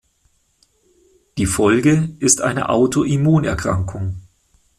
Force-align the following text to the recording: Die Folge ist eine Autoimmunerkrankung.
Die 1.37 1.45
Folge 1.45 2.09
ist 2.17 2.41
eine 2.41 2.69
Autoimmunerkrankung. 2.69 4.15